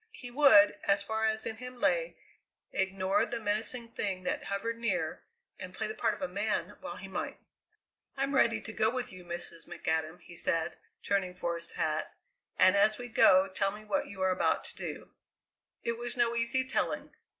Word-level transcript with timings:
He 0.13 0.31
would, 0.31 0.79
as 0.85 1.03
far 1.03 1.25
as 1.27 1.45
in 1.45 1.57
him 1.57 1.79
lay, 1.79 2.17
ignore 2.71 3.23
the 3.23 3.39
menacing 3.39 3.89
thing 3.89 4.23
that 4.23 4.45
hovered 4.45 4.79
near, 4.79 5.21
and 5.59 5.75
play 5.75 5.85
the 5.85 5.93
part 5.93 6.15
of 6.15 6.23
a 6.23 6.27
man 6.27 6.75
while 6.81 6.95
he 6.97 7.07
might. 7.07 7.37
"I'm 8.17 8.33
ready 8.33 8.59
to 8.61 8.73
go 8.73 8.89
with 8.89 9.11
you, 9.13 9.23
Mrs. 9.23 9.67
McAdam," 9.67 10.19
he 10.21 10.35
said, 10.35 10.79
turning 11.03 11.35
for 11.35 11.55
his 11.55 11.73
hat, 11.73 12.15
"and 12.57 12.75
as 12.75 12.97
we 12.97 13.09
go 13.09 13.47
tell 13.47 13.69
me 13.69 13.85
what 13.85 14.07
you 14.07 14.23
are 14.23 14.31
about 14.31 14.63
to 14.63 14.75
do." 14.75 15.11
It 15.83 15.99
was 15.99 16.17
no 16.17 16.35
easy 16.35 16.67
telling. 16.67 17.13